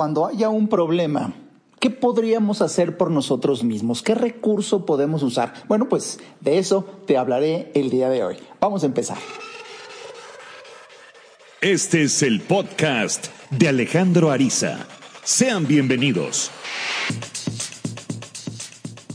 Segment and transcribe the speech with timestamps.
[0.00, 1.34] cuando haya un problema,
[1.78, 4.02] ¿qué podríamos hacer por nosotros mismos?
[4.02, 5.52] ¿Qué recurso podemos usar?
[5.68, 8.36] Bueno, pues de eso te hablaré el día de hoy.
[8.62, 9.18] Vamos a empezar.
[11.60, 14.86] Este es el podcast de Alejandro Ariza.
[15.22, 16.50] Sean bienvenidos.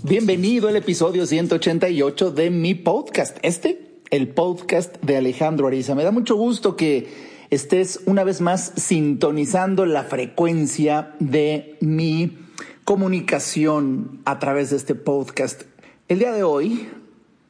[0.03, 3.39] Bienvenido al episodio 188 de mi podcast.
[3.41, 5.95] Este, el podcast de Alejandro Ariza.
[5.95, 12.37] Me da mucho gusto que estés una vez más sintonizando la frecuencia de mi
[12.83, 15.63] comunicación a través de este podcast.
[16.07, 16.89] El día de hoy,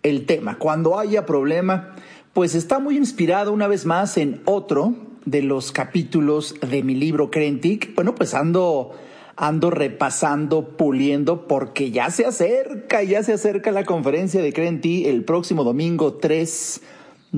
[0.04, 1.96] el tema, cuando haya problema,
[2.34, 4.94] pues está muy inspirado una vez más en otro
[5.26, 7.96] de los capítulos de mi libro Crentic.
[7.96, 8.94] Bueno, pues ando
[9.38, 15.24] ando repasando, puliendo, porque ya se acerca, ya se acerca la conferencia de Crenti el
[15.24, 16.82] próximo domingo 3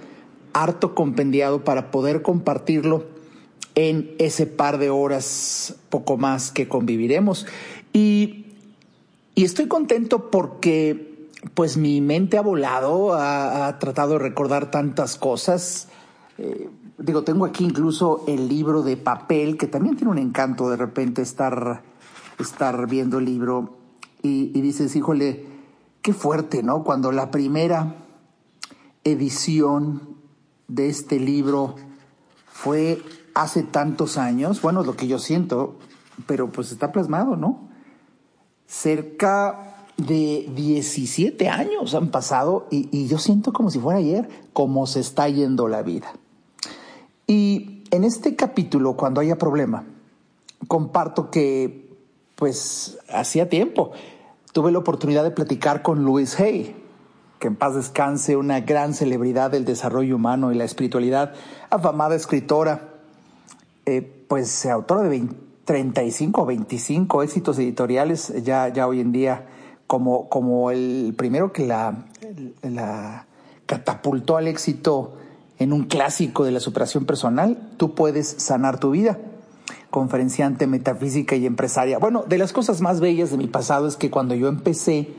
[0.54, 3.18] harto compendiado para poder compartirlo
[3.88, 7.46] en ese par de horas, poco más que conviviremos.
[7.94, 8.48] Y,
[9.36, 15.88] y estoy contento porque pues mi mente ha volado, ha, tratado de recordar tantas cosas.
[16.38, 20.76] Eh, digo, tengo aquí incluso el libro de papel, que también tiene un encanto de
[20.76, 21.82] repente estar,
[22.38, 23.78] estar viendo el libro
[24.22, 25.46] y, y dices, híjole,
[26.02, 26.84] qué fuerte, ¿no?
[26.84, 27.96] Cuando la primera
[29.06, 30.18] edición
[30.68, 31.76] de este libro
[32.46, 33.02] fue
[33.42, 35.76] hace tantos años, bueno, lo que yo siento,
[36.28, 37.70] pero pues está plasmado, ¿no?
[38.68, 45.00] Cerca de 17 años han pasado y, yo siento como si fuera ayer, como se
[45.00, 46.12] está yendo la vida.
[47.28, 49.86] Y en este capítulo, cuando haya problema,
[50.68, 51.96] comparto que,
[52.36, 53.92] pues, hacía tiempo
[54.52, 56.76] tuve la oportunidad de platicar con Louis Hay,
[57.40, 61.34] que en paz descanse, una gran celebridad del desarrollo humano y la espiritualidad,
[61.70, 62.89] afamada escritora,
[63.90, 65.28] eh, pues autora de
[65.66, 69.48] 35 o 25 éxitos editoriales ya, ya hoy en día,
[69.88, 72.06] como, como el primero que la,
[72.62, 73.28] la
[73.66, 75.14] catapultó al éxito
[75.58, 79.20] en un clásico de la superación personal, tú puedes sanar tu vida.
[79.90, 82.00] Conferenciante, metafísica y empresaria.
[82.00, 85.10] Bueno, de las cosas más bellas de mi pasado es que cuando yo empecé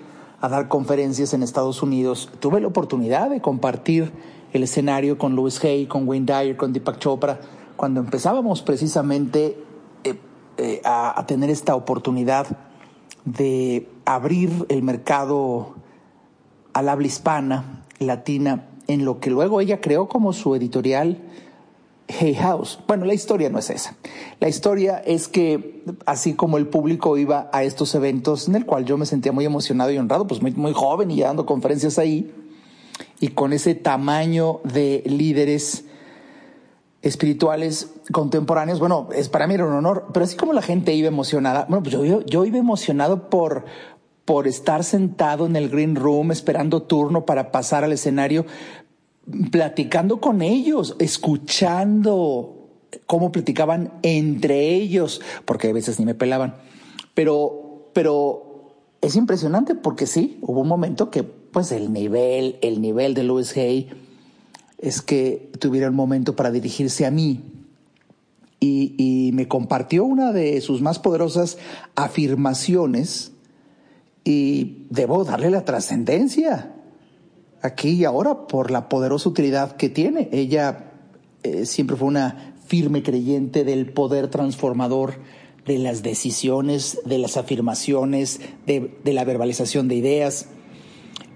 [0.41, 4.13] a dar conferencias en Estados Unidos, tuve la oportunidad de compartir
[4.53, 7.41] el escenario con Louis Hay, con Wayne Dyer, con Deepak Chopra,
[7.81, 9.57] cuando empezábamos precisamente
[10.05, 10.15] eh,
[10.59, 12.47] eh, a, tener esta oportunidad
[13.25, 15.77] de abrir el mercado
[16.75, 21.23] al habla hispana, latina, en lo que luego ella creó como su editorial
[22.21, 22.79] Hay House.
[22.87, 23.97] Bueno, la historia no es esa.
[24.41, 28.85] La historia es que así como el público iba a estos eventos en el cual
[28.85, 32.31] yo me sentía muy emocionado y honrado, pues muy, muy joven y dando conferencias ahí,
[33.21, 35.87] y con ese tamaño de líderes
[37.03, 41.09] espirituales contemporáneos, bueno, es para mí era un honor, pero así como la gente iba
[41.09, 43.65] emocionada, bueno, pues yo, yo, yo iba emocionado por,
[44.25, 48.45] por estar sentado en el green room esperando turno para pasar al escenario,
[49.51, 52.69] platicando con ellos, escuchando
[53.07, 56.57] cómo platicaban entre ellos, porque a veces ni me pelaban.
[57.15, 58.51] Pero, pero
[59.01, 63.57] es impresionante porque sí, hubo un momento que pues el nivel, el nivel de Louis
[63.57, 63.91] Hay
[64.81, 67.43] es que tuviera un momento para dirigirse a mí
[68.61, 71.57] y, me compartió una de sus más poderosas
[71.95, 73.33] afirmaciones
[74.25, 76.75] y debo darle la trascendencia
[77.63, 80.29] aquí y ahora por la poderosa utilidad que tiene.
[80.33, 80.93] Ella
[81.43, 85.15] eh, siempre fue una firme creyente del poder transformador
[85.65, 90.49] de las decisiones, de las afirmaciones, de, de la verbalización de ideas.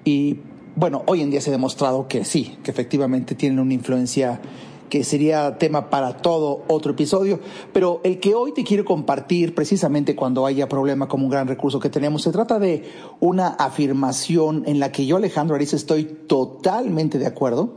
[0.05, 0.41] Y
[0.77, 4.41] bueno, hoy en día se ha demostrado que sí, que efectivamente tienen una influencia
[4.89, 7.41] que sería tema para todo otro episodio,
[7.73, 11.81] pero el que hoy te quiero compartir precisamente cuando haya problema como un gran recurso
[11.81, 12.85] que tenemos, se trata de
[13.19, 17.75] una afirmación en la que yo, Alejandro Ariza, estoy totalmente de acuerdo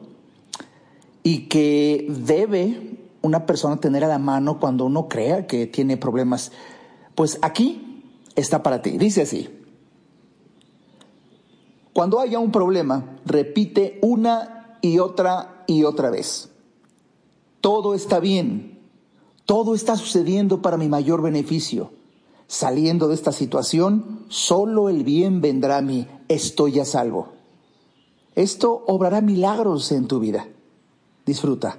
[1.24, 6.52] y que debe una persona tener a la mano cuando uno crea que tiene problemas.
[7.16, 8.04] Pues aquí
[8.36, 8.98] está para ti.
[8.98, 9.57] Dice así.
[11.98, 16.52] Cuando haya un problema, repite una y otra y otra vez
[17.68, 18.80] todo está bien,
[19.46, 21.92] todo está sucediendo para mi mayor beneficio.
[22.48, 26.08] Saliendo de esta situación, solo el bien vendrá a mí.
[26.30, 27.34] Estoy a salvo.
[28.36, 30.48] Esto obrará milagros en tu vida.
[31.26, 31.78] Disfruta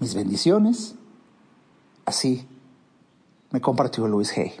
[0.00, 0.96] mis bendiciones.
[2.04, 2.46] Así
[3.52, 4.52] me compartió Luis Hay.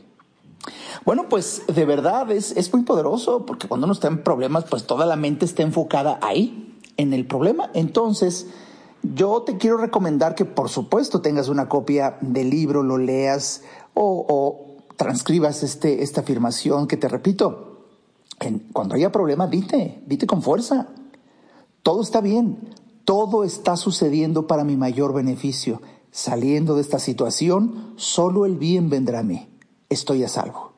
[1.04, 4.84] Bueno, pues de verdad es, es muy poderoso porque cuando uno está en problemas, pues
[4.84, 7.70] toda la mente está enfocada ahí, en el problema.
[7.74, 8.46] Entonces,
[9.02, 13.62] yo te quiero recomendar que por supuesto tengas una copia del libro, lo leas
[13.94, 17.86] o, transcribas este, esta afirmación que te repito.
[18.72, 20.88] cuando haya problema, dite, dite con fuerza.
[21.82, 22.74] Todo está bien,
[23.06, 25.80] todo está sucediendo para mi mayor beneficio.
[26.10, 29.49] Saliendo de esta situación, solo el bien vendrá a mí.
[29.90, 30.70] Estoy a salvo.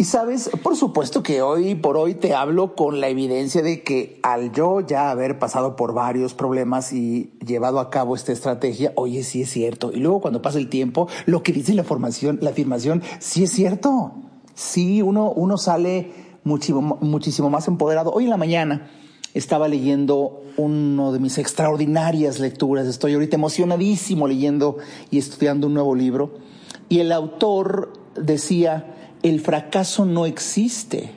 [0.00, 4.20] Y sabes, por supuesto que hoy por hoy te hablo con la evidencia de que
[4.22, 9.24] al yo ya haber pasado por varios problemas y llevado a cabo esta estrategia, oye,
[9.24, 9.90] sí es cierto.
[9.92, 13.50] Y luego cuando pasa el tiempo, lo que dice la formación, la afirmación, sí es
[13.50, 14.12] cierto.
[14.54, 16.12] Sí, uno, uno sale
[16.44, 18.12] muchísimo, muchísimo más empoderado.
[18.12, 18.88] Hoy en la mañana
[19.34, 22.86] estaba leyendo uno de mis extraordinarias lecturas.
[22.86, 24.76] Estoy ahorita emocionadísimo leyendo
[25.10, 26.46] y estudiando un nuevo libro.
[26.88, 31.12] Y el autor decía, el fracaso no existe.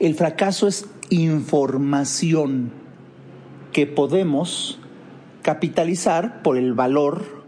[0.00, 2.72] El fracaso es información
[3.72, 4.78] que podemos
[5.42, 7.42] capitalizar por el valor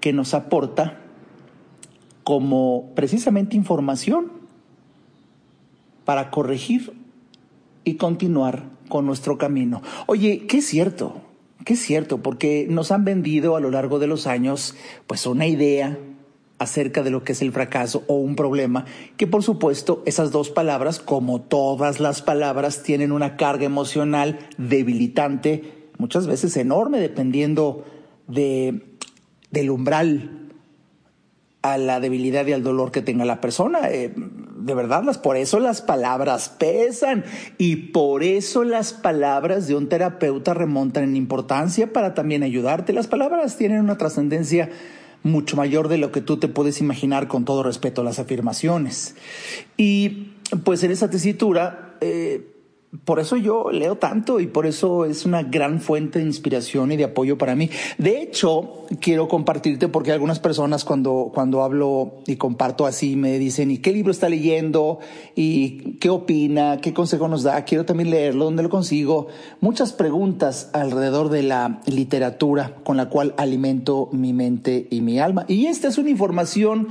[0.00, 1.00] que nos aporta
[2.24, 4.32] como precisamente información
[6.04, 6.92] para corregir
[7.84, 9.82] y continuar con nuestro camino.
[10.06, 11.22] Oye, ¿qué es cierto?
[11.64, 12.22] ¿Qué es cierto?
[12.22, 14.74] Porque nos han vendido a lo largo de los años
[15.06, 15.98] pues una idea
[16.58, 18.84] acerca de lo que es el fracaso o un problema,
[19.16, 25.88] que por supuesto esas dos palabras, como todas las palabras, tienen una carga emocional debilitante,
[25.96, 27.84] muchas veces enorme, dependiendo
[28.28, 28.98] de,
[29.50, 30.39] del umbral
[31.62, 33.90] a la debilidad y al dolor que tenga la persona.
[33.90, 37.24] Eh, de verdad, por eso las palabras pesan
[37.58, 42.92] y por eso las palabras de un terapeuta remontan en importancia para también ayudarte.
[42.92, 44.70] Las palabras tienen una trascendencia
[45.22, 49.14] mucho mayor de lo que tú te puedes imaginar con todo respeto a las afirmaciones.
[49.76, 50.32] Y
[50.64, 52.59] pues en esa tesitura, eh,
[53.04, 56.96] por eso yo leo tanto y por eso es una gran fuente de inspiración y
[56.96, 57.70] de apoyo para mí.
[57.98, 63.70] De hecho, quiero compartirte porque algunas personas cuando, cuando hablo y comparto así me dicen,
[63.70, 64.98] ¿y qué libro está leyendo?
[65.36, 66.80] ¿Y qué opina?
[66.80, 67.64] ¿Qué consejo nos da?
[67.64, 69.28] Quiero también leerlo, ¿dónde lo consigo?
[69.60, 75.44] Muchas preguntas alrededor de la literatura con la cual alimento mi mente y mi alma.
[75.46, 76.88] Y esta es una información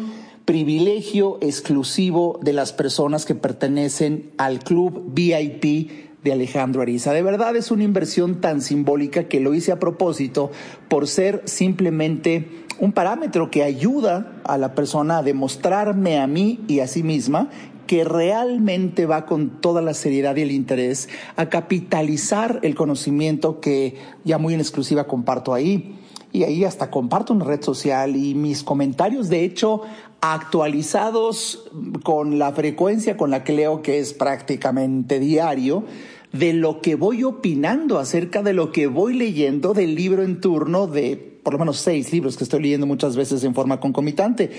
[0.50, 5.92] privilegio exclusivo de las personas que pertenecen al club VIP
[6.24, 7.14] de Alejandro Ariza.
[7.14, 10.50] De verdad es una inversión tan simbólica que lo hice a propósito
[10.88, 16.80] por ser simplemente un parámetro que ayuda a la persona a demostrarme a mí y
[16.80, 17.52] a sí misma
[17.86, 23.98] que realmente va con toda la seriedad y el interés a capitalizar el conocimiento que
[24.24, 25.99] ya muy en exclusiva comparto ahí
[26.32, 29.82] y ahí hasta comparto una red social y mis comentarios, de hecho,
[30.22, 31.70] actualizados
[32.04, 35.84] con la frecuencia con la que leo, que es prácticamente diario,
[36.32, 40.88] de lo que voy opinando acerca de lo que voy leyendo del libro en turno
[40.88, 44.52] de por lo menos seis libros que estoy leyendo muchas veces en forma concomitante.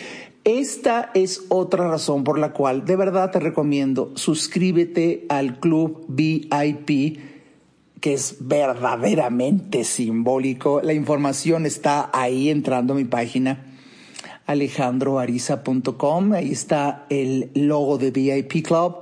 [0.42, 7.18] Esta es otra razón por la cual de verdad te recomiendo suscríbete al club VIP
[8.00, 10.80] que es verdaderamente simbólico.
[10.82, 13.66] La información está ahí entrando a mi página
[14.46, 16.32] alejandroariza.com.
[16.32, 18.96] Ahí está el logo de VIP Club.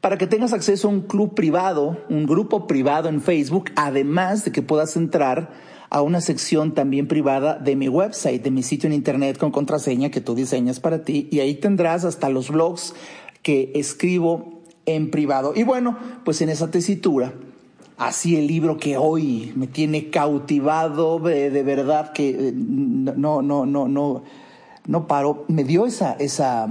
[0.00, 4.52] Para que tengas acceso a un club privado, un grupo privado en Facebook, además de
[4.52, 5.50] que puedas entrar
[5.90, 10.10] a una sección también privada de mi website, de mi sitio en internet con contraseña
[10.10, 11.28] que tú diseñas para ti.
[11.30, 12.94] Y ahí tendrás hasta los blogs
[13.42, 15.52] que escribo en privado.
[15.54, 17.34] Y bueno, pues en esa tesitura
[18.00, 23.88] así el libro que hoy me tiene cautivado de, verdad que eh, no, no, no,
[23.88, 24.22] no,
[24.86, 25.44] no paro.
[25.48, 26.66] Me dio esa, esa,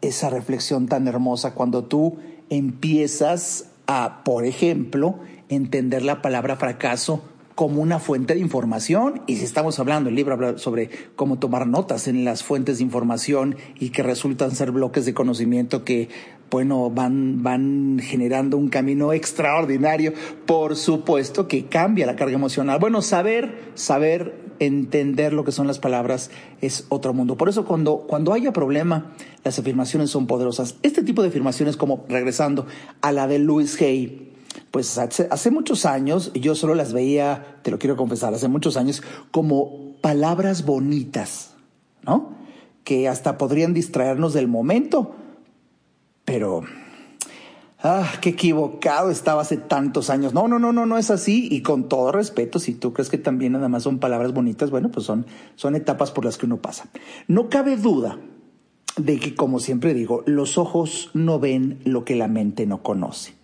[0.00, 5.16] esa reflexión tan hermosa cuando tú empiezas a, por ejemplo,
[5.48, 7.24] entender la palabra fracaso
[7.62, 9.22] como una fuente de información.
[9.28, 12.82] Y si estamos hablando, el libro habla sobre cómo tomar notas en las fuentes de
[12.82, 16.08] información y que resultan ser bloques de conocimiento que
[16.50, 20.12] bueno, van, van generando un camino extraordinario.
[20.44, 22.80] Por supuesto que cambia la carga emocional.
[22.80, 27.36] Bueno, saber, saber entender lo que son las palabras es otro mundo.
[27.36, 29.12] Por eso cuando, cuando haya problema,
[29.44, 30.74] las afirmaciones son poderosas.
[30.82, 32.66] Este tipo de afirmaciones, como regresando
[33.02, 34.31] a la de Louis Hay,
[34.72, 39.02] pues hace, muchos años, yo solo las veía, te lo quiero confesar, hace muchos años,
[39.30, 41.52] como palabras bonitas
[42.02, 42.34] ¿no?
[42.84, 45.14] Que hasta podrían distraernos del momento.
[46.24, 46.62] Pero,
[47.80, 50.34] ah, qué equivocado estaba hace tantos años.
[50.34, 51.48] No, no, no, no, no es así.
[51.50, 54.90] Y con todo respeto, si tú crees que también nada más son palabras bonitas, bueno,
[54.90, 56.88] pues son, son etapas por las que uno pasa.
[57.28, 58.18] No cabe duda
[58.96, 63.34] de que, como siempre digo, los ojos no ven lo que la mente no conoce.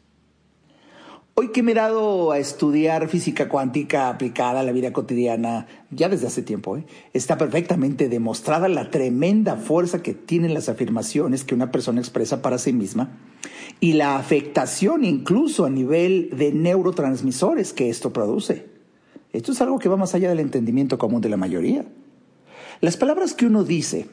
[1.41, 6.09] Hoy que me he dado a estudiar física cuántica aplicada a la vida cotidiana, ya
[6.09, 6.85] desde hace tiempo, ¿eh?
[7.13, 12.59] está perfectamente demostrada la tremenda fuerza que tienen las afirmaciones que una persona expresa para
[12.59, 13.21] sí misma
[13.79, 18.67] y la afectación incluso a nivel de neurotransmisores que esto produce.
[19.33, 21.87] Esto es algo que va más allá del entendimiento común de la mayoría.
[22.81, 24.09] Las palabras que uno dice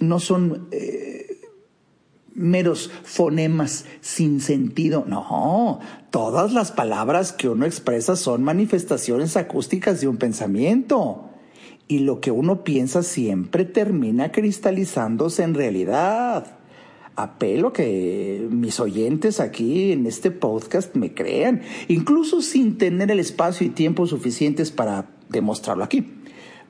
[0.00, 1.15] no son eh,
[2.36, 5.04] meros fonemas sin sentido.
[5.06, 11.30] No, todas las palabras que uno expresa son manifestaciones acústicas de un pensamiento.
[11.88, 16.58] Y lo que uno piensa siempre termina cristalizándose en realidad.
[17.14, 23.66] Apelo que mis oyentes aquí en este podcast me crean, incluso sin tener el espacio
[23.66, 26.15] y tiempo suficientes para demostrarlo aquí.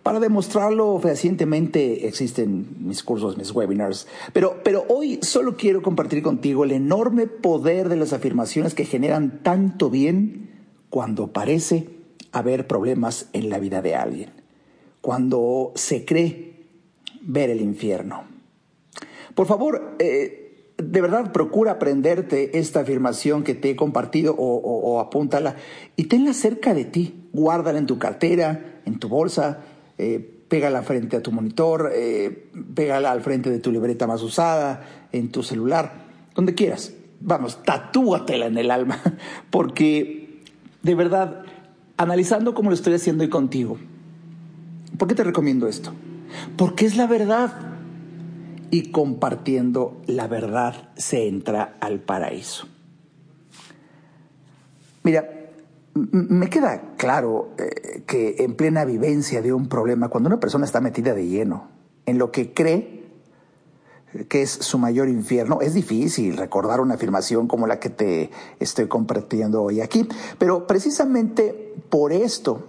[0.07, 6.63] Para demostrarlo fehacientemente existen mis cursos, mis webinars, pero, pero hoy solo quiero compartir contigo
[6.63, 11.89] el enorme poder de las afirmaciones que generan tanto bien cuando parece
[12.31, 14.31] haber problemas en la vida de alguien,
[15.01, 16.69] cuando se cree
[17.23, 18.27] ver el infierno.
[19.35, 25.01] Por favor, eh, de verdad procura aprenderte esta afirmación que te he compartido o, o
[25.01, 25.57] apúntala
[25.97, 29.65] y tenla cerca de ti, guárdala en tu cartera, en tu bolsa,
[29.99, 35.09] eh, pégala frente a tu monitor, eh, pégala al frente de tu libreta más usada,
[35.13, 36.93] en tu celular, donde quieras.
[37.21, 39.01] Vamos, tatúatela en el alma,
[39.51, 40.43] porque
[40.83, 41.43] de verdad,
[41.97, 43.77] analizando como lo estoy haciendo hoy contigo,
[44.99, 45.93] ¿por qué te recomiendo esto?
[46.57, 47.73] Porque es la verdad.
[48.71, 52.67] Y compartiendo la verdad se entra al paraíso.
[55.03, 55.36] Mira,
[55.97, 60.81] me queda claro eh, que en plena vivencia de un problema, cuando una persona está
[60.81, 61.69] metida de lleno
[62.05, 62.97] en lo que cree
[64.29, 68.87] que es su mayor infierno, es difícil recordar una afirmación como la que te estoy
[68.87, 70.09] compartiendo hoy aquí.
[70.39, 72.65] Pero precisamente por esto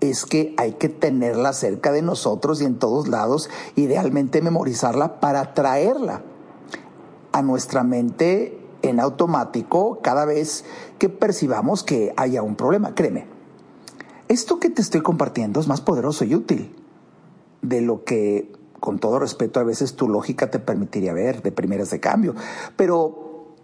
[0.00, 5.54] es que hay que tenerla cerca de nosotros y en todos lados, idealmente memorizarla para
[5.54, 6.22] traerla
[7.32, 10.64] a nuestra mente en automático cada vez
[10.98, 12.94] que percibamos que haya un problema.
[12.94, 13.26] Créeme,
[14.28, 16.74] esto que te estoy compartiendo es más poderoso y útil
[17.62, 21.90] de lo que, con todo respeto, a veces tu lógica te permitiría ver de primeras
[21.90, 22.34] de cambio.
[22.76, 23.54] Pero,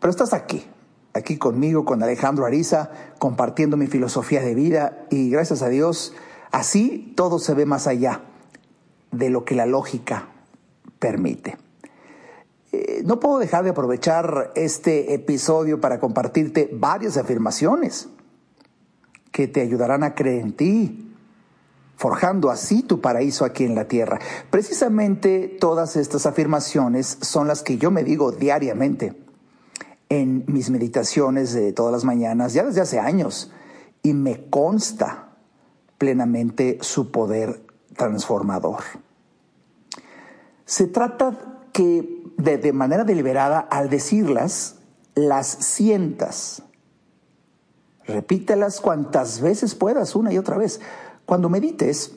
[0.00, 0.66] pero estás aquí,
[1.14, 6.14] aquí conmigo, con Alejandro Ariza, compartiendo mi filosofía de vida y gracias a Dios,
[6.50, 8.22] así todo se ve más allá
[9.12, 10.28] de lo que la lógica
[10.98, 11.56] permite.
[12.72, 18.08] Eh, no puedo dejar de aprovechar este episodio para compartirte varias afirmaciones
[19.32, 21.14] que te ayudarán a creer en ti,
[21.96, 24.18] forjando así tu paraíso aquí en la tierra.
[24.50, 29.14] Precisamente todas estas afirmaciones son las que yo me digo diariamente
[30.10, 33.50] en mis meditaciones de todas las mañanas, ya desde hace años,
[34.02, 35.36] y me consta
[35.98, 37.62] plenamente su poder
[37.96, 38.78] transformador.
[40.64, 44.76] Se trata que de, manera deliberada, al decirlas,
[45.14, 46.62] las sientas.
[48.06, 50.80] Repítelas cuantas veces puedas, una y otra vez.
[51.26, 52.12] Cuando medites,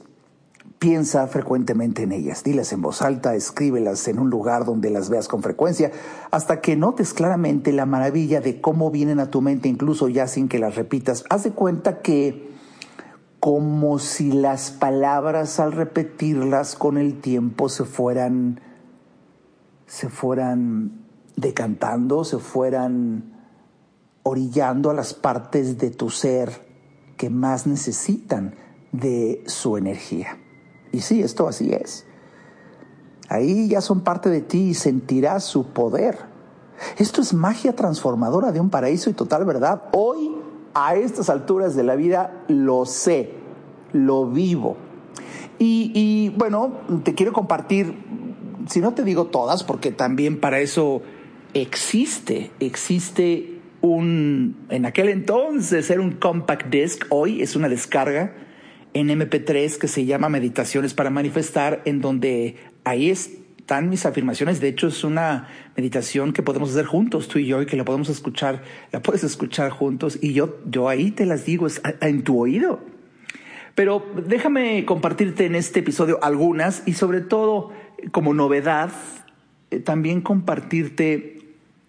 [0.79, 2.43] piensa frecuentemente en ellas.
[2.43, 5.91] Dilas en voz alta, escríbelas en un lugar donde las veas con frecuencia,
[6.29, 10.47] hasta que notes claramente la maravilla de cómo vienen a tu mente, incluso ya sin
[10.47, 11.25] que las repitas.
[11.29, 12.51] Haz de cuenta que
[13.39, 18.61] como si las palabras al repetirlas con el tiempo se fueran
[19.91, 21.01] se fueran
[21.36, 23.33] decantando, se fueran
[24.24, 26.65] orillando a las partes de tu ser
[27.17, 28.55] que más necesitan
[28.93, 30.38] de su energía.
[30.93, 32.05] Y sí, esto así es.
[33.27, 36.19] Ahí ya son parte de ti y sentirás su poder.
[36.98, 39.89] Esto es magia transformadora de un paraíso y total verdad.
[39.91, 40.31] Hoy,
[40.74, 43.33] a estas alturas de la vida, lo sé,
[43.91, 44.77] lo vivo.
[45.60, 48.20] Y, y bueno, te quiero compartir
[48.70, 51.01] si no te digo todas, porque también para eso
[51.53, 58.34] existe, existe un, en aquel entonces era un compact disc, hoy es una descarga
[58.94, 64.60] en MP3 que se llama Meditaciones para Manifestar, en donde ahí están mis afirmaciones.
[64.60, 67.86] De hecho, es una meditación que podemos hacer juntos, tú y yo, y que la
[67.86, 72.24] podemos escuchar, la puedes escuchar juntos, y yo, yo ahí te las digo, es en
[72.24, 72.82] tu oído.
[73.75, 77.72] Pero déjame compartirte en este episodio algunas y sobre todo
[78.12, 78.91] como novedad,
[79.70, 81.39] eh, también compartirte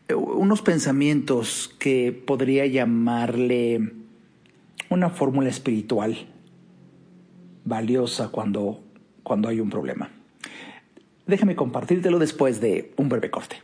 [0.08, 3.92] eh, unos pensamientos que podría llamarle
[4.90, 6.16] una fórmula espiritual
[7.64, 8.82] valiosa cuando,
[9.22, 10.10] cuando hay un problema.
[11.26, 13.56] Déjame compartírtelo después de un breve corte.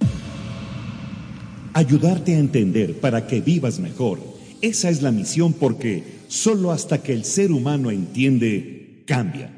[1.74, 4.20] Ayudarte a entender para que vivas mejor.
[4.62, 9.57] Esa es la misión porque solo hasta que el ser humano entiende, cambia.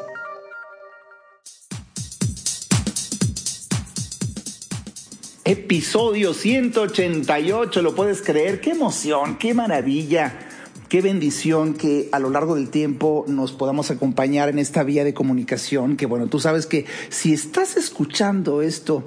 [5.51, 8.61] Episodio 188, ¿lo puedes creer?
[8.61, 10.39] ¡Qué emoción, qué maravilla!
[10.87, 15.13] Qué bendición que a lo largo del tiempo nos podamos acompañar en esta vía de
[15.13, 19.03] comunicación, que bueno, tú sabes que si estás escuchando esto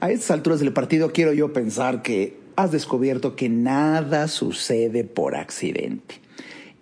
[0.00, 5.36] a estas alturas del partido, quiero yo pensar que has descubierto que nada sucede por
[5.36, 6.22] accidente.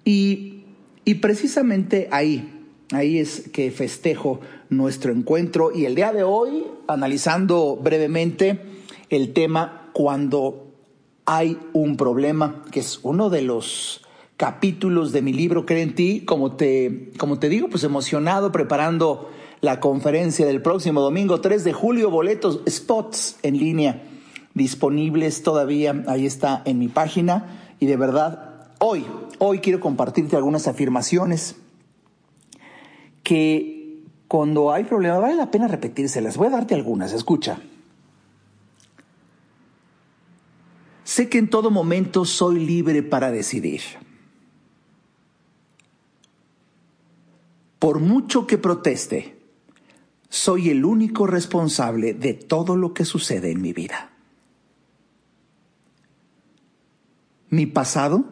[0.05, 0.67] Y,
[1.05, 2.49] y precisamente ahí,
[2.93, 8.70] ahí es que festejo nuestro encuentro y el día de hoy, analizando brevemente
[9.11, 10.73] el tema cuando
[11.27, 14.03] hay un problema, que es uno de los
[14.37, 19.31] capítulos de mi libro Cree en ti, como te, como te digo, pues emocionado preparando
[19.61, 24.03] la conferencia del próximo domingo 3 de julio, boletos, spots en línea
[24.55, 29.05] disponibles todavía, ahí está en mi página y de verdad, hoy,
[29.39, 31.57] hoy quiero compartirte algunas afirmaciones
[33.23, 37.61] que cuando hay problemas vale la pena repetírselas, voy a darte algunas, escucha.
[41.11, 43.81] Sé que en todo momento soy libre para decidir.
[47.81, 49.37] Por mucho que proteste,
[50.29, 54.13] soy el único responsable de todo lo que sucede en mi vida.
[57.49, 58.27] Mi pasado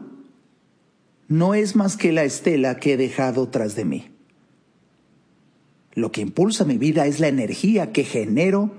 [1.27, 4.11] no es más que la estela que he dejado tras de mí.
[5.95, 8.71] Lo que impulsa mi vida es la energía que genero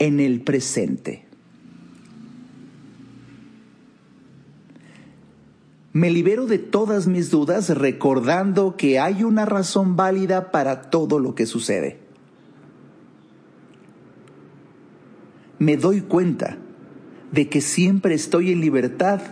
[0.00, 1.25] en el presente.
[5.96, 11.34] Me libero de todas mis dudas recordando que hay una razón válida para todo lo
[11.34, 11.98] que sucede.
[15.58, 16.58] Me doy cuenta
[17.32, 19.22] de que siempre estoy en libertad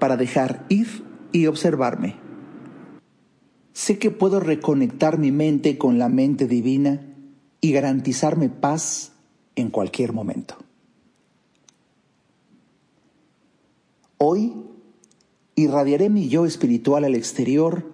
[0.00, 2.16] para dejar ir y observarme.
[3.72, 7.00] Sé que puedo reconectar mi mente con la mente divina
[7.60, 9.12] y garantizarme paz
[9.54, 10.56] en cualquier momento.
[14.16, 14.52] Hoy
[15.58, 17.84] irradiaré mi yo espiritual al exterior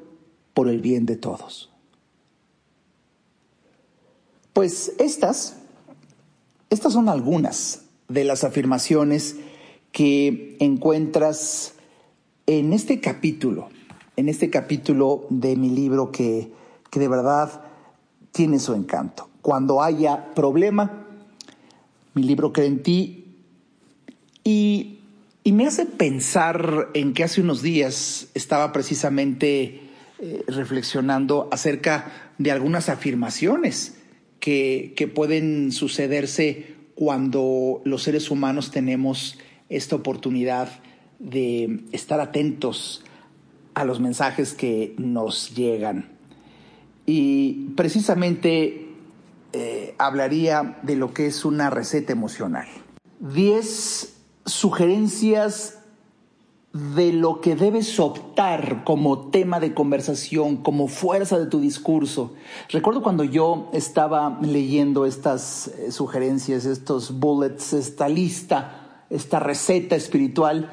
[0.53, 1.70] por el bien de todos.
[4.53, 5.57] Pues estas,
[6.68, 9.37] estas son algunas de las afirmaciones
[9.92, 11.74] que encuentras
[12.46, 13.70] en este capítulo,
[14.16, 16.53] en este capítulo de mi libro que,
[16.90, 17.62] que de verdad
[18.31, 19.31] tiene su encanto.
[19.40, 21.07] Cuando haya problema,
[22.12, 23.24] mi libro cree en ti
[24.44, 24.93] y
[25.44, 29.83] y me hace pensar en que hace unos días estaba precisamente
[30.18, 33.98] eh, reflexionando acerca de algunas afirmaciones
[34.40, 40.80] que, que pueden sucederse cuando los seres humanos tenemos esta oportunidad
[41.18, 43.04] de estar atentos
[43.74, 46.09] a los mensajes que nos llegan.
[47.04, 48.88] Y precisamente
[49.52, 52.66] eh, hablaría de lo que es una receta emocional.
[53.20, 54.13] Diez
[54.44, 55.78] sugerencias
[56.74, 62.33] de lo que debes optar como tema de conversación, como fuerza de tu discurso.
[62.68, 70.72] Recuerdo cuando yo estaba leyendo estas eh, sugerencias, estos bullets, esta lista, esta receta espiritual,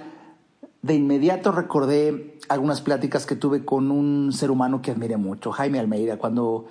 [0.81, 5.77] de inmediato recordé algunas pláticas que tuve con un ser humano que admiré mucho, Jaime
[5.77, 6.65] Almeida, cuando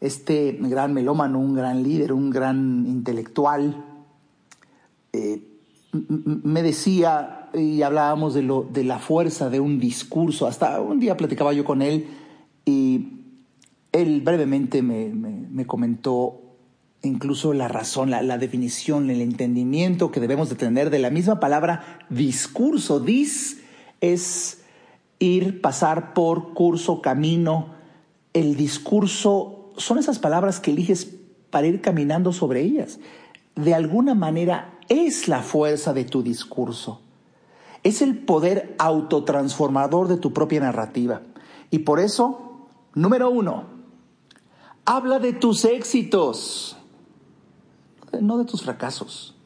[0.00, 3.84] este gran melómano, un gran líder, un gran intelectual,
[5.12, 5.51] eh,
[5.92, 10.46] me decía y hablábamos de, lo, de la fuerza de un discurso.
[10.46, 12.06] Hasta un día platicaba yo con él
[12.64, 13.08] y
[13.92, 16.40] él brevemente me, comentó
[17.02, 21.40] incluso la razón, la, la, definición, el entendimiento que debemos de tener de la misma
[21.40, 23.00] palabra discurso.
[23.00, 23.60] Dis
[24.00, 24.62] es
[25.18, 27.74] ir, pasar por, curso, camino.
[28.32, 31.16] El discurso son esas palabras que eliges
[31.50, 32.98] para ir caminando sobre ellas.
[33.56, 37.00] De alguna manera es la fuerza de tu discurso.
[37.82, 41.22] Es el poder autotransformador de tu propia narrativa.
[41.70, 43.72] Y por eso, número uno,
[44.84, 46.76] Habla de tus éxitos,
[48.20, 49.36] no de tus fracasos.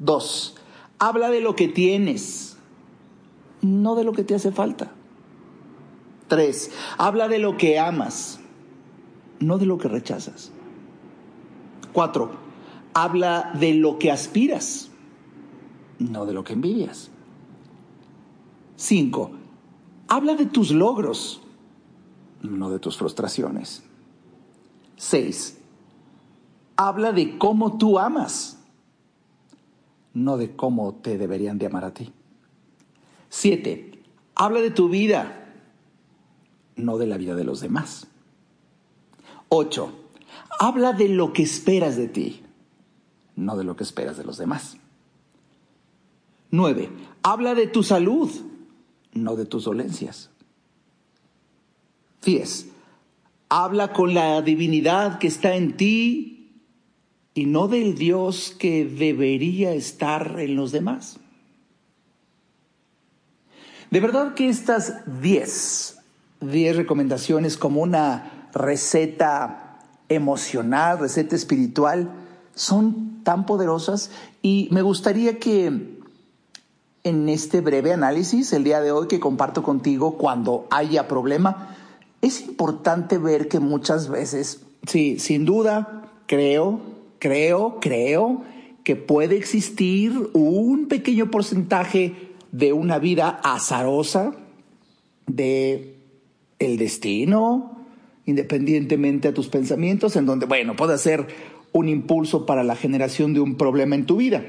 [0.00, 0.56] Dos,
[0.98, 2.56] habla de lo que tienes,
[3.62, 4.90] no de lo que te hace falta.
[6.26, 8.40] Tres, habla de lo que amas,
[9.38, 10.50] no de lo que rechazas.
[11.92, 12.32] Cuatro,
[12.94, 14.90] habla de lo que aspiras,
[15.98, 17.10] no de lo que envidias.
[18.76, 19.32] Cinco,
[20.08, 21.42] habla de tus logros,
[22.42, 23.82] no de tus frustraciones.
[24.96, 25.58] 6.
[26.76, 28.58] Habla de cómo tú amas,
[30.14, 32.12] no de cómo te deberían de amar a ti.
[33.30, 34.02] 7.
[34.34, 35.54] Habla de tu vida,
[36.76, 38.06] no de la vida de los demás.
[39.48, 39.92] 8.
[40.60, 42.42] Habla de lo que esperas de ti,
[43.38, 44.76] no de lo que esperas de los demás.
[46.50, 46.90] 9.
[47.22, 48.30] Habla de tu salud,
[49.12, 50.30] no de tus dolencias.
[52.24, 52.66] 10.
[53.48, 56.62] Habla con la divinidad que está en ti
[57.34, 61.20] y no del Dios que debería estar en los demás.
[63.90, 65.98] De verdad que estas 10,
[66.40, 72.12] 10 recomendaciones como una receta emocional, receta espiritual,
[72.58, 74.10] son tan poderosas
[74.42, 75.98] y me gustaría que
[77.04, 81.76] en este breve análisis, el día de hoy que comparto contigo, cuando haya problema,
[82.20, 86.80] es importante ver que muchas veces, sí, sin duda, creo,
[87.20, 88.42] creo, creo
[88.82, 94.32] que puede existir un pequeño porcentaje de una vida azarosa,
[95.28, 95.94] de
[96.58, 97.86] el destino,
[98.26, 101.28] independientemente a tus pensamientos, en donde, bueno, puede ser
[101.72, 104.44] un impulso para la generación de un problema en tu vida.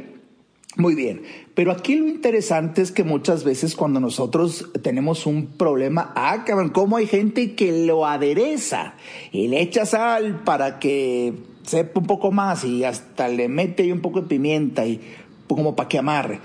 [0.78, 1.24] Muy bien,
[1.56, 6.70] pero aquí lo interesante es que muchas veces cuando nosotros tenemos un problema, ah, cabrón,
[6.70, 8.94] cómo hay gente que lo adereza
[9.32, 14.00] y le echa sal para que sepa un poco más y hasta le mete un
[14.00, 15.02] poco de pimienta y
[15.48, 16.40] como para que amarre.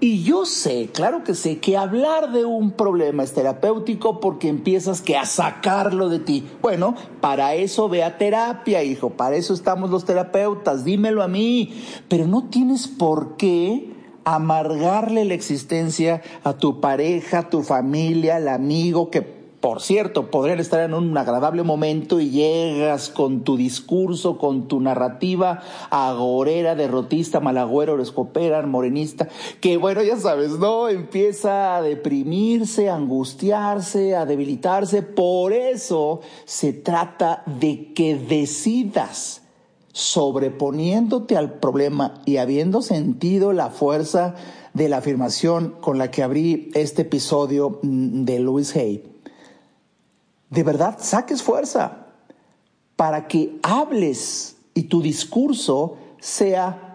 [0.00, 5.00] Y yo sé, claro que sé, que hablar de un problema es terapéutico porque empiezas
[5.00, 6.46] que a sacarlo de ti.
[6.62, 11.82] Bueno, para eso ve a terapia, hijo, para eso estamos los terapeutas, dímelo a mí.
[12.08, 18.46] Pero no tienes por qué amargarle la existencia a tu pareja, a tu familia, al
[18.46, 24.38] amigo que por cierto, podrían estar en un agradable momento y llegas con tu discurso,
[24.38, 29.28] con tu narrativa agorera, derrotista, malagüero, escopera, morenista,
[29.60, 30.88] que bueno, ya sabes, ¿no?
[30.88, 35.02] Empieza a deprimirse, a angustiarse, a debilitarse.
[35.02, 39.42] Por eso se trata de que decidas
[39.92, 44.36] sobreponiéndote al problema y habiendo sentido la fuerza
[44.72, 49.17] de la afirmación con la que abrí este episodio de Louis Hay
[50.50, 52.06] de verdad saques fuerza
[52.96, 56.88] para que hables y tu discurso sea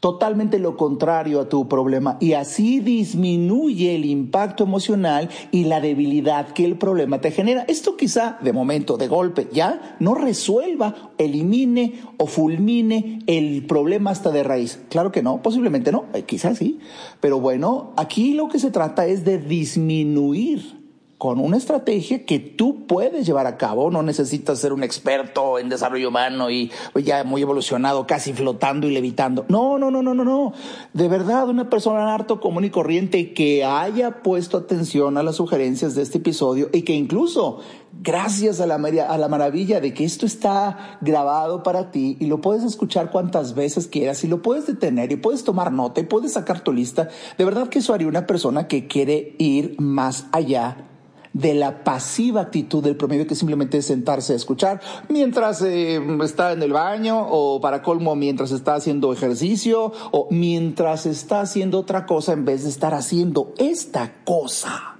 [0.00, 6.48] totalmente lo contrario a tu problema y así disminuye el impacto emocional y la debilidad
[6.48, 7.64] que el problema te genera.
[7.68, 14.30] Esto quizá de momento, de golpe, ya no resuelva, elimine o fulmine el problema hasta
[14.30, 14.80] de raíz.
[14.88, 16.80] Claro que no, posiblemente no, eh, quizás sí,
[17.20, 20.79] pero bueno, aquí lo que se trata es de disminuir
[21.20, 23.90] con una estrategia que tú puedes llevar a cabo.
[23.90, 26.72] No necesitas ser un experto en desarrollo humano y
[27.04, 29.44] ya muy evolucionado, casi flotando y levitando.
[29.50, 30.54] No, no, no, no, no, no.
[30.94, 35.94] De verdad, una persona harto común y corriente que haya puesto atención a las sugerencias
[35.94, 37.60] de este episodio y que incluso
[38.02, 42.40] gracias a la, a la maravilla de que esto está grabado para ti y lo
[42.40, 46.32] puedes escuchar cuantas veces quieras y lo puedes detener y puedes tomar nota y puedes
[46.32, 47.08] sacar tu lista.
[47.36, 50.86] De verdad que eso haría una persona que quiere ir más allá
[51.32, 56.52] de la pasiva actitud del promedio que simplemente es sentarse a escuchar mientras eh, está
[56.52, 62.04] en el baño o para colmo mientras está haciendo ejercicio o mientras está haciendo otra
[62.04, 64.96] cosa en vez de estar haciendo esta cosa.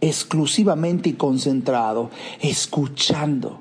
[0.00, 3.60] exclusivamente y concentrado, escuchando.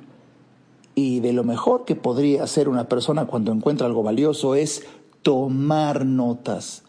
[0.93, 4.85] Y de lo mejor que podría hacer una persona cuando encuentra algo valioso es
[5.23, 6.83] tomar notas.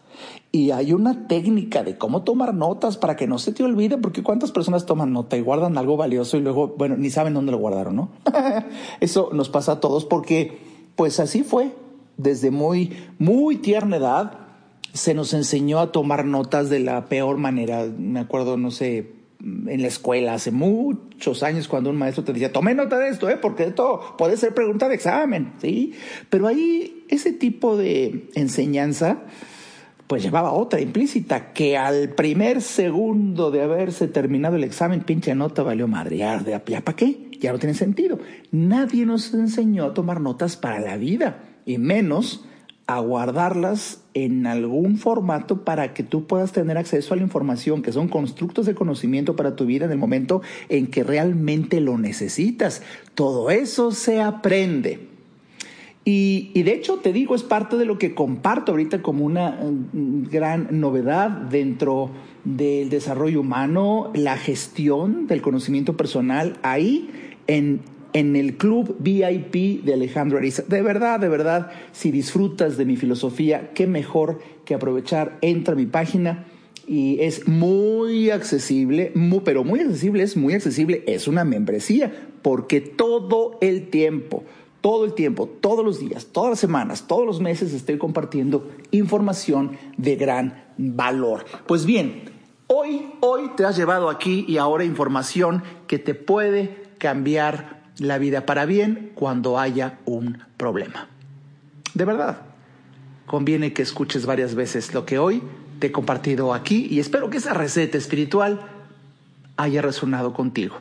[0.51, 4.23] Y hay una técnica de cómo tomar notas para que no se te olvide, porque
[4.23, 7.59] cuántas personas toman nota y guardan algo valioso y luego, bueno, ni saben dónde lo
[7.59, 8.09] guardaron, ¿no?
[8.99, 10.57] Eso nos pasa a todos porque,
[10.95, 11.71] pues así fue,
[12.17, 14.39] desde muy, muy tierna edad,
[14.93, 17.85] se nos enseñó a tomar notas de la peor manera.
[17.85, 22.51] Me acuerdo, no sé, en la escuela hace muchos años cuando un maestro te decía,
[22.51, 23.37] tome nota de esto, ¿eh?
[23.37, 25.93] porque esto puede ser pregunta de examen, ¿sí?
[26.29, 29.21] Pero ahí ese tipo de enseñanza
[30.09, 35.61] pues llevaba otra implícita, que al primer segundo de haberse terminado el examen, pinche nota
[35.61, 36.17] valió madre.
[36.17, 37.29] ¿Ya, ya para qué?
[37.39, 38.17] Ya no tiene sentido.
[38.51, 42.43] Nadie nos enseñó a tomar notas para la vida, y menos
[42.87, 47.91] a guardarlas en algún formato para que tú puedas tener acceso a la información, que
[47.91, 52.81] son constructos de conocimiento para tu vida en el momento en que realmente lo necesitas.
[53.13, 55.08] Todo eso se aprende.
[56.11, 60.23] Y, de hecho, te digo, es parte de lo que comparto ahorita como una mm,
[60.31, 62.09] gran novedad dentro
[62.43, 67.11] del desarrollo humano, la gestión del conocimiento personal ahí
[67.45, 67.81] en,
[68.13, 70.63] en el club VIP de Alejandro Ariza.
[70.63, 75.77] De verdad, de verdad, si disfrutas de mi filosofía, qué mejor que aprovechar, entra a
[75.77, 76.47] mi página
[76.87, 79.13] y es muy accesible,
[79.45, 84.43] pero muy accesible, es muy accesible, es una membresía, porque todo el tiempo
[84.81, 89.77] todo el tiempo, todos los días, todas las semanas, todos los meses estoy compartiendo información
[89.97, 91.45] de gran valor.
[91.67, 92.23] Pues bien,
[92.67, 98.45] hoy, hoy te has llevado aquí y ahora información que te puede cambiar la vida
[98.45, 101.07] para bien cuando haya un problema.
[101.93, 102.41] De verdad,
[103.25, 105.43] conviene que escuches varias veces lo que hoy
[105.79, 108.61] te he compartido aquí y espero que esa receta espiritual
[109.57, 110.77] haya resonado contigo.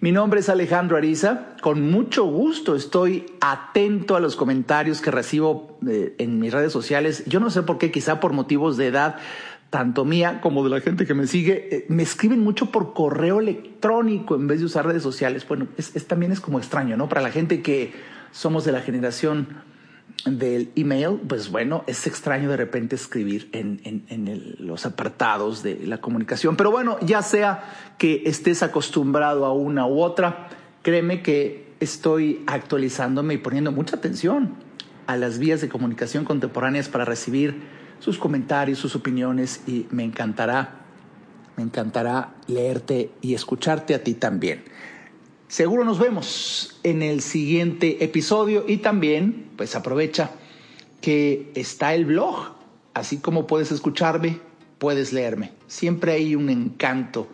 [0.00, 1.56] Mi nombre es Alejandro Ariza.
[1.60, 7.24] Con mucho gusto estoy atento a los comentarios que recibo eh, en mis redes sociales.
[7.26, 9.16] Yo no sé por qué, quizá por motivos de edad,
[9.70, 13.40] tanto mía como de la gente que me sigue, eh, me escriben mucho por correo
[13.40, 15.46] electrónico en vez de usar redes sociales.
[15.46, 17.08] Bueno, es, también es como extraño, ¿no?
[17.08, 17.92] Para la gente que
[18.30, 19.48] somos de la generación
[20.24, 26.56] del email, pues bueno, es extraño de repente escribir en, los apartados de la comunicación.
[26.56, 30.48] Pero bueno, ya sea que estés acostumbrado a una u otra,
[30.82, 34.54] créeme que estoy actualizándome y poniendo mucha atención
[35.06, 37.62] a las vías de comunicación contemporáneas para recibir
[38.00, 40.80] sus comentarios, sus opiniones y me encantará,
[41.56, 44.64] me encantará leerte y escucharte a ti también.
[45.48, 50.32] Seguro nos vemos en el siguiente episodio y también, pues aprovecha
[51.00, 52.56] que está el blog,
[52.94, 54.40] así como puedes escucharme,
[54.78, 55.52] puedes leerme.
[55.68, 57.28] Siempre hay un encanto,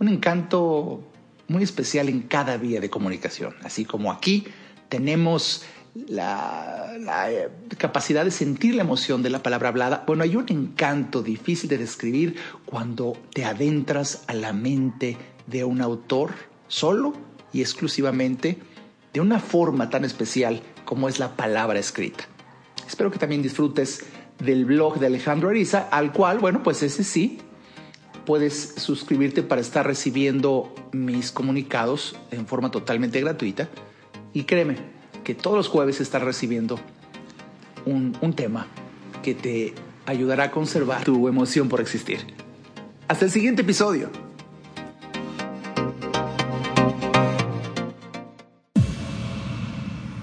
[0.00, 1.04] un encanto
[1.46, 4.44] muy especial en cada vía de comunicación, así como aquí
[4.88, 5.62] tenemos
[5.94, 6.96] la,
[7.30, 7.48] eh,
[7.78, 10.02] capacidad de sentir la emoción de la palabra hablada.
[10.04, 15.80] Bueno, hay un encanto difícil de describir cuando te adentras a la mente de un
[15.80, 16.32] autor
[16.66, 17.12] solo
[17.52, 18.58] y exclusivamente
[19.12, 22.24] de una forma tan especial como es la palabra escrita.
[22.86, 24.04] Espero que también disfrutes
[24.38, 27.38] del blog de Alejandro Ariza, al cual, bueno, pues ese sí,
[28.24, 33.68] puedes suscribirte para estar recibiendo mis comunicados en forma totalmente gratuita.
[34.32, 34.76] Y créeme
[35.24, 36.78] que todos los jueves estás recibiendo
[37.84, 38.66] un, un tema
[39.22, 39.74] que te
[40.06, 42.20] ayudará a conservar tu emoción por existir.
[43.08, 44.10] Hasta el siguiente episodio.